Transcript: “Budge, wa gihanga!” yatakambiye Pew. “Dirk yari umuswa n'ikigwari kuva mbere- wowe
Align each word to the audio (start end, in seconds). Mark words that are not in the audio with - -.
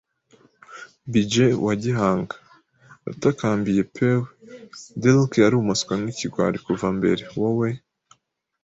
“Budge, 1.11 1.47
wa 1.65 1.73
gihanga!” 1.81 2.35
yatakambiye 3.05 3.81
Pew. 3.93 4.17
“Dirk 5.01 5.31
yari 5.43 5.55
umuswa 5.61 5.93
n'ikigwari 6.01 6.57
kuva 6.65 6.87
mbere- 6.97 7.23
wowe 7.39 7.69